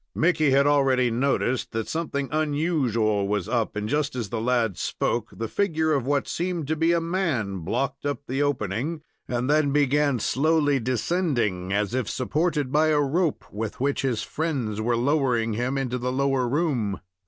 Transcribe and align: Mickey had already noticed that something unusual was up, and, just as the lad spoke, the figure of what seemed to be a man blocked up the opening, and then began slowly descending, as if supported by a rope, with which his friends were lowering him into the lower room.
Mickey 0.15 0.49
had 0.49 0.65
already 0.65 1.11
noticed 1.11 1.73
that 1.73 1.87
something 1.87 2.27
unusual 2.31 3.27
was 3.27 3.47
up, 3.47 3.75
and, 3.75 3.87
just 3.87 4.15
as 4.15 4.29
the 4.29 4.41
lad 4.41 4.75
spoke, 4.75 5.29
the 5.31 5.47
figure 5.47 5.93
of 5.93 6.07
what 6.07 6.27
seemed 6.27 6.65
to 6.67 6.75
be 6.75 6.91
a 6.91 6.99
man 6.99 7.59
blocked 7.59 8.03
up 8.03 8.21
the 8.25 8.41
opening, 8.41 9.03
and 9.27 9.47
then 9.47 9.71
began 9.71 10.17
slowly 10.17 10.79
descending, 10.79 11.71
as 11.71 11.93
if 11.93 12.09
supported 12.09 12.71
by 12.71 12.87
a 12.87 12.97
rope, 12.99 13.45
with 13.53 13.79
which 13.79 14.01
his 14.01 14.23
friends 14.23 14.81
were 14.81 14.97
lowering 14.97 15.53
him 15.53 15.77
into 15.77 15.99
the 15.99 16.11
lower 16.11 16.47
room. 16.49 16.99